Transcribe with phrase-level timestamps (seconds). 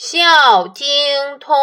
[0.00, 0.86] 孝经
[1.40, 1.56] 通，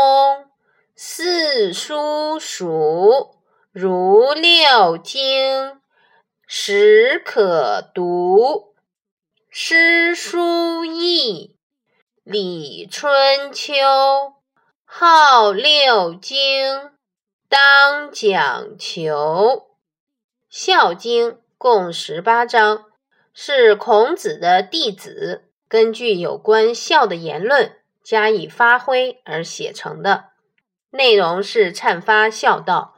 [0.94, 3.38] 四书熟，
[3.72, 5.80] 如六经，
[6.46, 8.76] 始可读。
[9.50, 11.56] 诗书易，
[12.26, 13.74] 礼春秋，
[14.84, 16.92] 号六经，
[17.48, 19.68] 当讲求。
[20.50, 22.84] 孝经共十八章，
[23.34, 27.78] 是孔子的弟子根据有关孝的言论。
[28.06, 30.26] 加以发挥而写成的，
[30.92, 32.96] 内容是阐发孝道。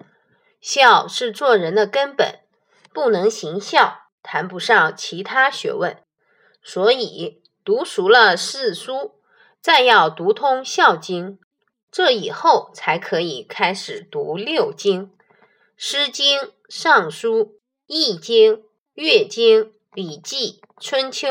[0.60, 2.42] 孝是做人的根本，
[2.92, 5.98] 不能行孝，谈不上其他学问。
[6.62, 9.22] 所以读熟了四书，
[9.62, 11.34] 再要读通《孝经》，
[11.90, 15.06] 这以后才可以开始读六经：
[15.78, 17.40] 《诗经》《尚书》
[17.86, 18.56] 《易经》
[18.94, 21.30] 《乐经》《礼记》《春秋》，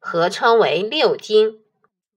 [0.00, 1.61] 合称为六经。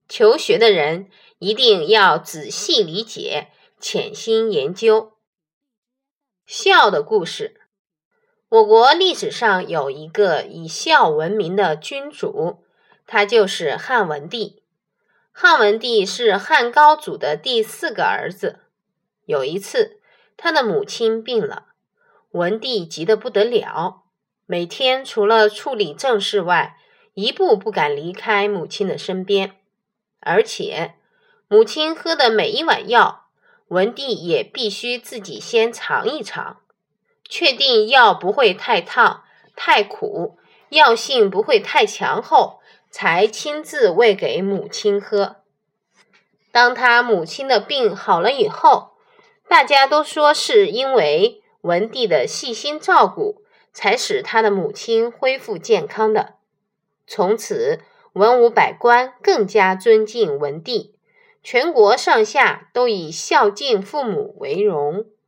[0.08, 1.09] 求学的人
[1.40, 5.13] 一定要仔细理解、潜心研究
[6.46, 7.62] 孝的故事。
[8.49, 12.63] 我国历史上有一个以孝闻名的君主，
[13.07, 14.62] 他就是汉文帝。
[15.32, 18.60] 汉文帝是汉高祖的第四个儿子。
[19.26, 19.99] 有一次，
[20.38, 21.66] 他的母亲病了，
[22.32, 24.04] 文帝急得不得了，
[24.46, 26.77] 每天除了处理政事外，
[27.16, 29.57] 一步不敢离开母亲的身边。
[30.26, 30.95] 而且，
[31.48, 33.27] 母亲喝的每一碗药，
[33.68, 36.62] 文帝也必须自己先尝一尝，
[37.29, 39.23] 确定药不会太烫、
[39.55, 42.59] 太苦，药性不会太强后，
[42.90, 45.35] 才亲自喂给母亲喝。
[46.51, 48.93] 当他母亲的病好了以后，
[49.48, 56.37] 大家都说是因为文帝的细心照顾，才使他的母亲恢复健康的。
[57.05, 57.82] 从此。
[58.16, 60.96] 文武百官更加尊敬文帝，
[61.44, 65.07] 全国上下都以孝敬父母为荣。